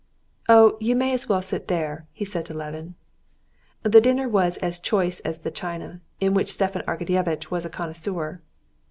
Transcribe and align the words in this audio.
"Oh, 0.49 0.77
you 0.79 0.95
may 0.95 1.13
as 1.13 1.29
well 1.29 1.43
sit 1.43 1.67
there," 1.67 2.07
he 2.11 2.25
said 2.25 2.47
to 2.47 2.55
Levin. 2.55 2.95
The 3.83 4.01
dinner 4.01 4.27
was 4.27 4.57
as 4.57 4.79
choice 4.79 5.19
as 5.19 5.41
the 5.41 5.51
china, 5.51 6.01
in 6.19 6.33
which 6.33 6.51
Stepan 6.51 6.81
Arkadyevitch 6.87 7.51
was 7.51 7.65
a 7.65 7.69
connoisseur. 7.69 8.41